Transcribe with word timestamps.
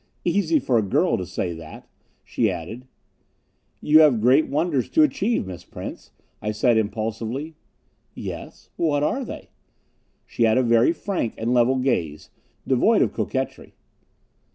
"Easy 0.25 0.57
for 0.57 0.79
a 0.79 0.81
girl 0.81 1.15
to 1.15 1.27
say 1.27 1.53
that," 1.53 1.87
she 2.23 2.49
added. 2.49 2.87
"You 3.81 3.99
have 3.99 4.19
greater 4.19 4.47
wonders 4.47 4.89
to 4.89 5.03
achieve, 5.03 5.45
Miss 5.45 5.63
Prince," 5.63 6.09
I 6.41 6.53
said 6.53 6.75
impulsively. 6.75 7.53
"Yes? 8.15 8.71
What 8.77 9.03
are 9.03 9.23
they?" 9.23 9.51
She 10.25 10.41
had 10.45 10.57
a 10.57 10.63
very 10.63 10.91
frank 10.91 11.35
and 11.37 11.53
level 11.53 11.75
gaze, 11.75 12.31
devoid 12.65 13.03
of 13.03 13.13
coquetry. 13.13 13.75